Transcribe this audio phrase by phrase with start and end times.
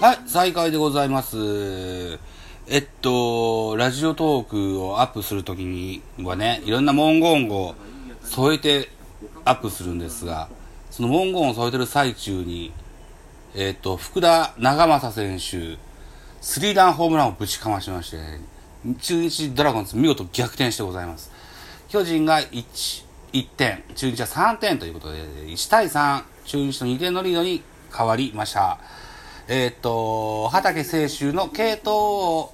[0.00, 2.18] はい、再開でございます。
[2.68, 7.74] えっと、ラジオトークをアップするときにはね、いろんな文言を
[8.22, 8.88] 添えて
[9.44, 10.48] アップするんですが、
[10.90, 12.72] その文言を添えてる最中に、
[13.54, 15.78] えっと、福田長政選手、
[16.40, 18.18] スリーランホームランをぶちかましまして、
[19.00, 21.30] 中日ドラゴンズ見事逆転してございます。
[21.88, 27.62] 巨人が1、1点、中日は3点ということで、1対3、中日の2点のリードに
[27.96, 28.78] 変わりました。
[29.48, 32.50] えーっと、畑清舟の系統、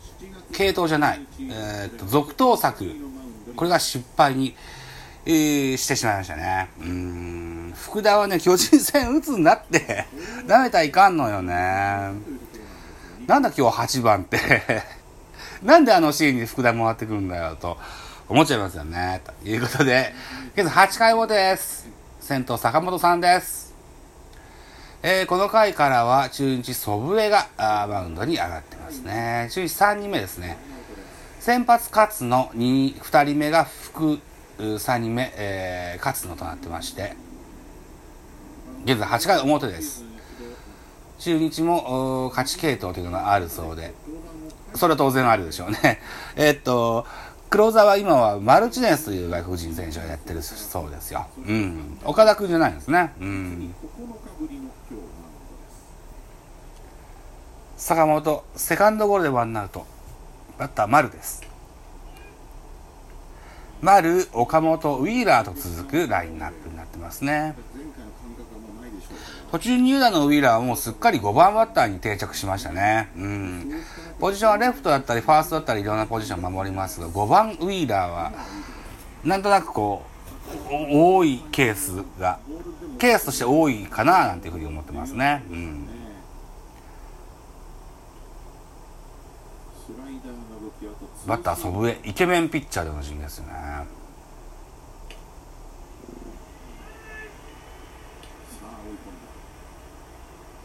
[0.52, 2.84] 系統じゃない、えーっと、続投策、
[3.55, 4.55] これが失敗に、
[5.27, 6.70] えーしてしまいましたね。
[6.80, 10.06] うん、福田はね、巨人戦打つんだって、
[10.48, 11.55] 舐めたらいかんのよね。
[13.27, 14.84] なんだ今日8番って。
[15.62, 17.77] なんであのシーンに福田回ってくるんだよ、と
[18.29, 19.20] 思っちゃいますよね。
[19.43, 20.15] ということで、
[20.57, 21.87] 現在8回表です。
[22.20, 23.67] 先頭坂本さんです。
[25.02, 29.49] えーこの回からは中日祖父江がマウンドに上がってますね。
[29.52, 30.59] 中日3人目ですね。
[31.38, 34.18] 先発勝野 2, 2人目が福
[34.59, 37.15] 3人目、えー勝野となってまして、
[38.85, 40.05] 現在8回表です。
[41.21, 43.95] 中日も勝ち系統というのがあるそうで、
[44.74, 46.01] それは当然あるでしょうね。
[46.35, 47.07] えっと、
[47.51, 51.27] クローザーは今はマルチネスという外国人選手がやってるそうですよ。
[51.46, 51.99] うん。
[52.05, 53.12] 岡田君じゃないんですね。
[53.21, 53.74] うん。
[57.88, 59.86] 坂本、セカンドゴールでワンアウト。
[60.58, 61.42] バッター丸です。
[63.80, 67.54] 丸、岡本、ウィーラーと続くラインナップになってますね。
[69.50, 73.09] 途中入団のウィーラーはもうすっかり5番バッターに定着しましたね。
[73.16, 73.72] うん。
[74.20, 78.32] ポジションはレフトだったり、ファーストだったり、いろんなポジションを守りますが、5番ウィーラーは、
[79.25, 80.03] なんとなくこ
[80.70, 82.38] う、多いケースが、
[82.98, 85.42] ケースとして多いかななんていうふうに思ってますね。
[85.50, 85.97] うん。
[91.26, 92.12] バッター祖父江イ。
[92.12, 93.53] ケメンピッチャーでおなじみですよね。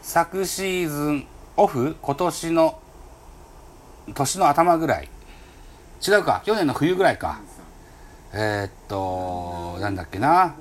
[0.02, 1.26] 昨シーズン
[1.58, 2.80] オフ今年の
[4.14, 5.10] 年の頭ぐらい。
[6.06, 7.40] 違うか去年の冬ぐらいか。
[8.34, 10.56] えーっとなんだっけな。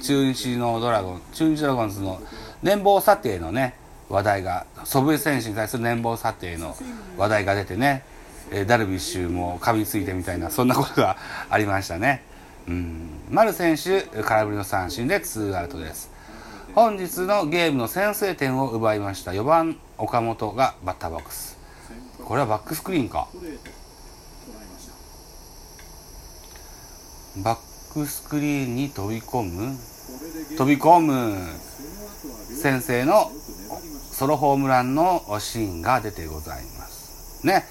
[0.00, 2.20] 中日のドラゴン中日ドラゴンズの
[2.62, 3.74] 年俸査定のね
[4.08, 6.76] 話題が祖父江選手に対する年俸査定の
[7.16, 8.04] 話題が出てね
[8.50, 11.16] えダルビッシュも噛みついてみたいなそんなことが
[11.48, 12.22] ありましたね。
[12.68, 13.08] うん。
[13.30, 16.10] 丸選手空振りの三振でツーアウトです。
[16.74, 19.32] 本日のゲームの先制点を奪いました。
[19.32, 21.58] 4番岡本がバッターボックス。
[22.24, 23.28] これはバックスクリーンか。
[27.42, 29.76] バックスクリーンに飛び込む
[30.56, 31.36] 飛び込む
[32.54, 33.30] 先生の
[34.14, 37.44] ソロホームランのシーンが出てございます。
[37.44, 37.64] ね。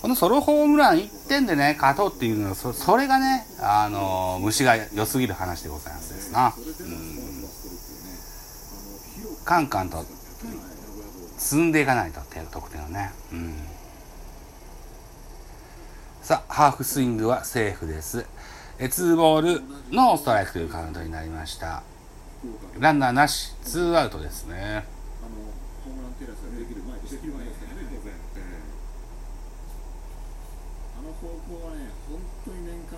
[0.00, 6.54] このソロホームラン1点でね勝とうっていうのはそそれがねあの虫が良すぎる話でございますですな。
[6.54, 6.60] う
[9.40, 9.44] ん。
[9.44, 10.04] カンカンと
[11.36, 12.20] 積んでいかないと
[12.52, 13.10] 得点をね。
[13.32, 13.56] うん。
[16.22, 18.24] さあハーフスイングはセーフです。
[18.78, 21.82] え2ボールノーストライクというカウントになりました。
[22.78, 24.86] ランナーなしツーアウトですね
[30.98, 32.96] あの方向はね、本当に年間数えるぐらいしか飛ばなかったです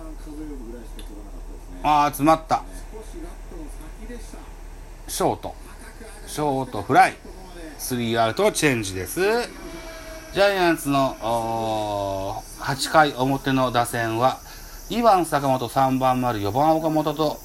[1.83, 2.63] ああ詰まった。
[5.07, 5.55] ショート。
[6.27, 7.15] ショートフライ。
[7.77, 9.19] スリーアウトチェンジです。
[10.33, 11.15] ジャイアンツの
[12.59, 14.39] 8回表の打線は
[14.89, 17.39] 2番坂本3番丸4番岡本と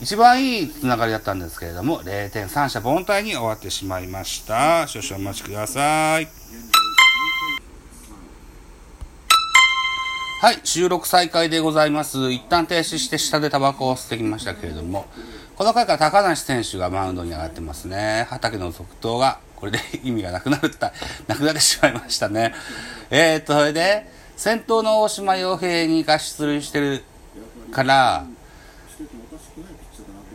[0.00, 4.86] 一番いいつながりだったんですけれども0点三者凡退に終わってしまいました。
[4.86, 6.28] 少々お待ちください。
[10.40, 12.32] はい、収録再開でございます。
[12.32, 15.04] 一旦停止して下でタバコを吸ってきましたけれども、
[15.54, 18.26] この回から高梨選手がマウンドに上がってますね。
[18.30, 20.94] 畑の続投が、これで意味がなくなるった、
[21.26, 22.54] なくなってしまいましたね。
[23.10, 27.04] えーと、それで、先頭の大島洋平にが出塁してる
[27.70, 28.24] から、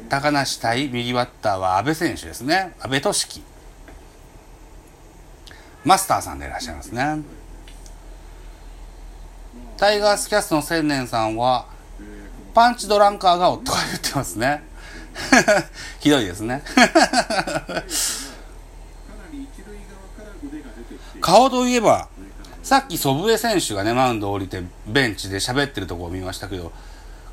[0.10, 2.76] 高梨対右バッターは阿部選手ですね。
[2.80, 3.42] 阿部俊樹。
[5.84, 7.45] マスターさんでいらっしゃいますね。
[9.78, 11.68] タイガースキャストの千年さんは、
[12.54, 14.64] パンチドランカー顔とか言ってますね。
[16.00, 16.64] ひどいですね。
[21.22, 22.08] 顔といえば、
[22.64, 26.72] さっき祖父江選手がね、マウンドを降りてベンチで喋ってるとこを見ましたけど、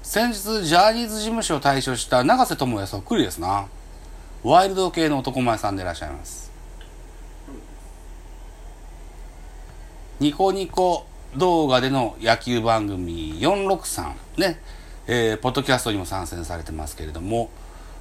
[0.03, 3.67] 先日ジャニーズ事務所を退所した永瀬智也そっくりですな。
[4.43, 6.51] ワイルド系の男前さんでいらっしゃいます
[10.19, 11.07] ニコニコ
[11.37, 14.61] 動画での野球番組463ね、
[15.07, 17.51] えー、ポッドキャストにも参戦されてますけれども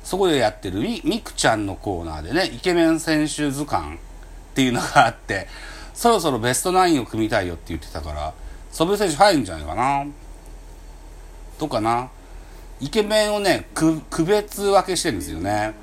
[0.03, 3.99] そこでやってるみみくちゃんのコーナーでねイケメン選手図鑑っ
[4.53, 5.47] ていうのがあって
[5.93, 8.33] そろそろベストナインを組みたいよって言ってたから
[8.71, 10.05] ソブ選手入るんじゃないかな。
[11.59, 12.09] どうかな。
[12.79, 15.73] イケメンをね区別分けしてるんですよね。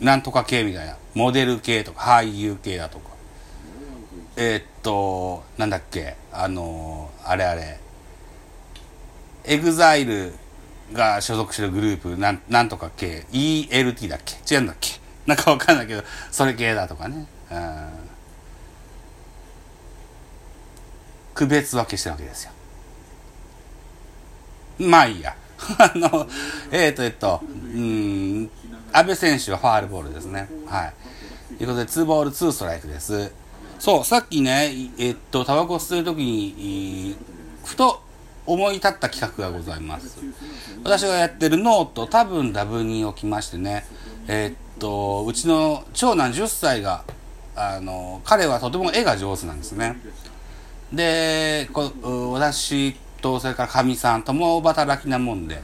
[0.00, 0.96] なんとか系みたいな。
[1.14, 3.10] モデル系とか俳優系だとか。
[4.36, 6.16] えー、っとなんだっけ？
[6.32, 7.78] あの、あれあれ。
[9.44, 10.32] エグザイル
[10.92, 13.26] が所属してるグループなんなんとか系。
[13.30, 14.54] ELT だっけ？
[14.54, 14.98] 違うんだっけ？
[15.26, 17.26] なんかわかんないけどそれ系だとかね。
[17.50, 17.88] うん。
[21.34, 22.52] 区別分けしてるわけですよ。
[24.78, 25.36] まあいいや。
[25.78, 26.26] あの
[26.70, 28.50] えっ、ー、とえっとうん。
[28.92, 30.48] 阿部選手はファールボールですね。
[30.66, 30.94] はい。
[31.58, 33.30] ということで2ボール2ストライクです。
[33.78, 37.16] そうさっきねえっとタバコ吸ってる時に
[37.64, 38.02] ふと
[38.46, 40.18] 思い立った企画がございます。
[40.82, 43.84] 私がやってるノート多分ダブに置きましてね。
[44.26, 47.04] え、っとうちの長男10歳が
[47.54, 50.00] あの彼はとても絵が上手なんですね。
[50.92, 51.92] でこ
[52.32, 55.60] 私とそれからかみさん共働きなもんで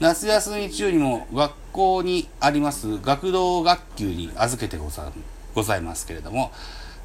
[0.00, 5.10] 夏休み中にも学校にあります学童学級に預けてござ
[5.54, 6.52] ございますけれども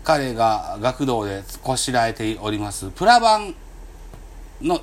[0.04, 3.54] 彼が学童でこしらえておりますプラ版
[4.62, 4.82] の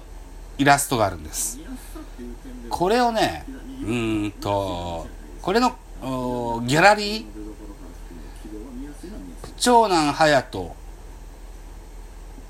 [0.58, 1.58] イラストがあるんです。
[2.68, 3.44] これをね
[3.82, 5.06] うんと
[5.42, 5.70] これの
[6.66, 7.24] ギャラリー
[9.56, 10.74] 長男隼人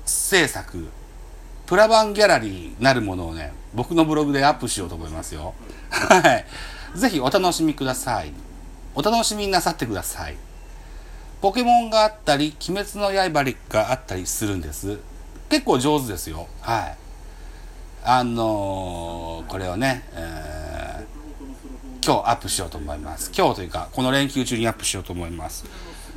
[0.05, 0.87] 制作
[1.65, 5.53] プラバンギャラリーなるものをね僕のブログでアップしようと思いますよ。
[5.91, 6.45] はい。
[6.97, 8.33] ぜひお楽しみください。
[8.95, 10.35] お楽しみになさってください。
[11.41, 14.99] ポケモンがあったり鬼滅の刃があったりするんです
[15.49, 17.09] 結構上手ですよはい
[18.03, 23.31] あのー、これをね、えー、今日アップしようと思います。
[23.37, 25.65] 今日というか、この連休中にアップしようと思います。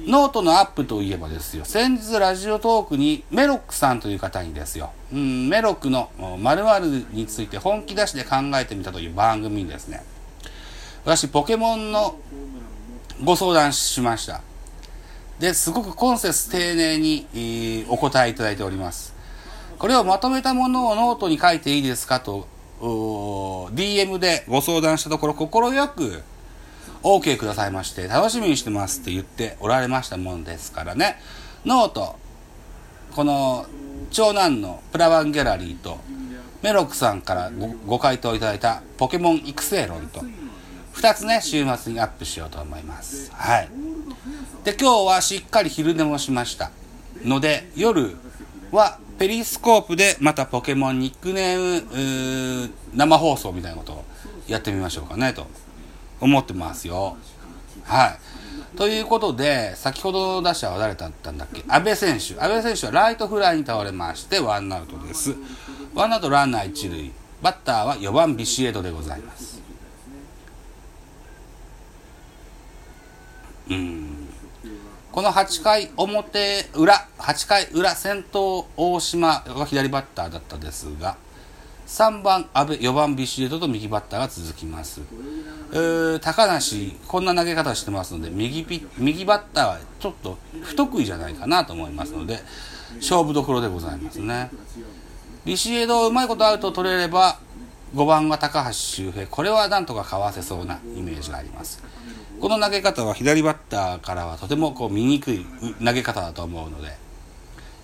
[0.07, 10.05] ノートのアップといえばですよ、先日ラジオトークにメロックさんという方にですよ、うん、メロックの〇〇について本気出して考えてみたという番組にですね、
[11.05, 12.17] 私、ポケモンの
[13.25, 14.41] ご相談しました。
[15.39, 19.15] で、すごく懇切丁寧に、お答えいただいております。
[19.79, 22.47] これをまとめたものをノートに書いていいですかと、
[22.81, 26.23] DM でご相談したところ、快く
[27.03, 31.21] OK くださいまして、楽しみにしてますって言っておられましたもんですからね、
[31.65, 32.17] ノート、
[33.15, 33.67] この
[34.11, 35.99] 長男のプラワンギャラリーと、
[36.63, 37.51] メロックさんから
[37.87, 40.23] ご回答いただいたポケモン育成論と、
[40.95, 43.33] 2つね、週末にアップしようと思います。
[43.33, 43.69] はい。
[44.65, 46.71] で、今日はしっかり昼寝もしました。
[47.25, 48.17] ので、夜
[48.71, 54.05] はペリスコープでまたポケモンニックネーム生放送みたいなことを
[54.47, 55.47] やってみましょうかねと
[56.21, 57.17] 思ってますよ。
[57.83, 58.19] はい。
[58.77, 61.65] ということで、先ほどの打者は誰だったんだっけ？
[61.67, 62.41] 阿部選手。
[62.41, 65.35] 阿部選手はライトフライに倒れまして、ワンアウトです。
[65.93, 67.11] ワンアウトランナー一塁。
[67.43, 69.61] バッターは4番ビシエドでございます。
[73.69, 74.12] うん。
[75.13, 81.19] この8回表裏、8回裏、先頭大島が左バッターだったですが、
[81.87, 85.03] 3番阿部、4番ビシエドと右バッターが続きます。
[85.75, 92.41] えー、高梨、こんな投げ方してますので、右ピ右バッターはちょっと不得意じゃないかなと思いますので、
[92.95, 94.51] 勝負どころでございますね。
[95.45, 97.39] ビシエドうまいことアウト取れれば、
[97.95, 101.83] 5番は高橋周平、これはなんとかかわせそうなイメージがあります。
[102.43, 105.47] この投げ方は左バッターからはとてもこう見にくい
[105.79, 106.91] 投げ方だと思うので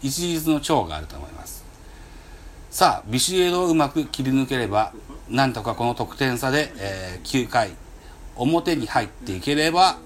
[0.03, 1.65] 一律の長があると思います。
[2.69, 4.93] さあビシエドをうまく切り抜ければ
[5.29, 7.71] なんとかこの得点差で、えー、9回
[8.35, 9.97] 表に入っていければ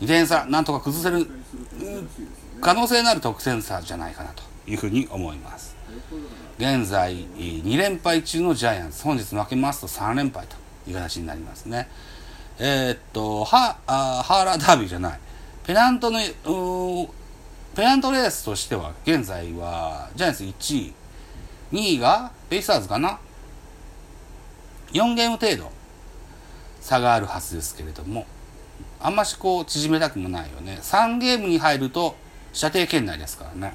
[0.00, 1.30] 2点差なんとか崩せる
[2.60, 5.76] 可能性のある得点差じゃないかなというふうに思います。
[6.58, 10.56] 現在2連敗中のジャイアンツ本日負けますと3連敗と
[10.90, 11.88] いう形になりますね。
[12.58, 15.20] えー、っと、ハあハーラーダービーじゃない。
[15.64, 16.20] ペナントの、
[17.74, 20.94] ペナントレースとしては、現在は、ジャイアンツ1位。
[21.72, 23.18] 2位が、ベイスターズかな
[24.92, 25.70] ?4 ゲーム程度、
[26.80, 28.26] 差があるはずですけれども、
[29.00, 30.78] あんましこう、縮めたくもないよね。
[30.80, 32.16] 3ゲームに入ると、
[32.54, 33.74] 射程圏内ですからね。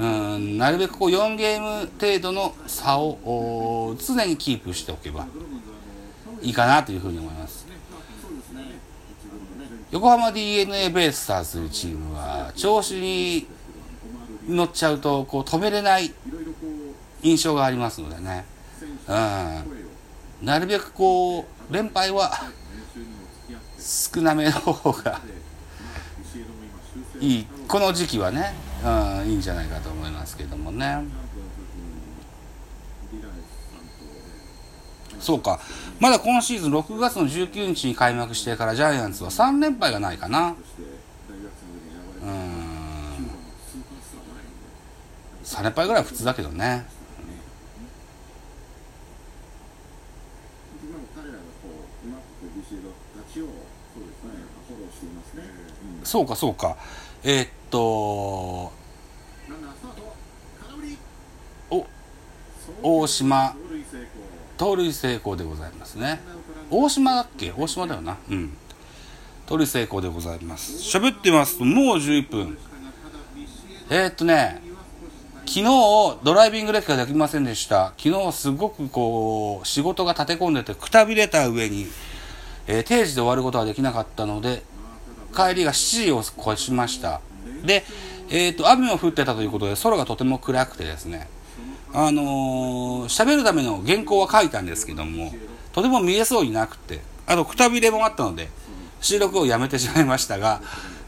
[0.00, 0.04] う
[0.38, 5.26] ん、なるべくこう4ゲーム程度の差を常にキープしておけば
[6.42, 7.59] いいかなというふうに思います。
[9.90, 13.48] 横浜 d n a ベイスターズというチームは調子に
[14.48, 16.12] 乗っちゃうとこう止めれない
[17.22, 18.44] 印象がありますのでね、
[19.08, 22.30] うん、なるべくこう連敗は
[23.78, 25.20] 少なめの方が
[27.20, 27.46] いい。
[27.66, 28.54] この時期はね、
[28.84, 28.88] う
[29.26, 31.04] ん、いいんじゃないかと思いますけどもね。
[35.20, 35.60] そうか。
[36.00, 40.54] まだ今シーズン6月の19日に開幕してからジャイアンツは3連敗がないかな。
[42.22, 42.30] うん。
[45.44, 46.86] 3連敗ぐらいは普通だけどね。
[56.02, 56.76] そうかそうか。
[57.22, 57.80] えー、っと
[61.70, 61.86] お
[62.82, 63.54] 大島
[64.60, 66.20] 盗塁成功でございますね。
[66.70, 67.50] 大島だっけ？
[67.56, 68.18] 大島だよな。
[68.28, 68.54] うん。
[69.46, 70.74] 盗塁成功でございます。
[70.74, 72.58] 喋ってますともう11分。
[73.88, 74.60] えー、っとね
[75.46, 75.64] 昨日
[76.22, 77.94] ドライビングレックができませんでした。
[77.96, 81.86] 昨日すごくこう仕事が立て込んでてくたびれた上に、
[82.66, 84.62] えー、定時で終わることができなかったので
[85.34, 86.20] 帰りが7時を
[86.52, 87.22] 越しました。
[87.64, 87.82] で、
[88.28, 91.28] えーと、雨も降ってたということで空がとても暗くてですね。
[91.92, 95.32] あのー、喋るための原稿は書いたんですけども
[95.72, 98.48] とても見えそうになくてあとくたびれもあったので
[99.00, 100.60] 収録をやめてしまいましたが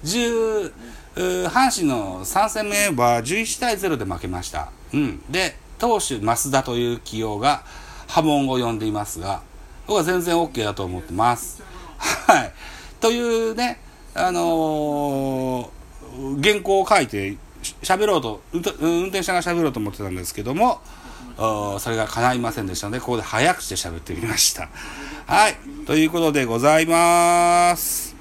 [0.04, 0.72] 10
[1.14, 7.62] 阪神の3戦目は11対0で負けました、うん、で投手増田という起用が
[8.06, 9.42] 波紋を呼んでいますが
[9.86, 11.62] 僕は全然 OK だと思ってます。
[11.98, 12.52] はい。
[13.00, 13.80] というね
[14.14, 17.36] あのー、原稿を書いて
[17.82, 18.42] 喋ろうと
[18.80, 20.80] 運転者が喋ろうと思ってたんですけども
[21.36, 24.68] それが叶いませんでしたのでここで早口で喋ってみました。
[25.26, 25.56] はい。
[25.86, 28.11] ということでございます。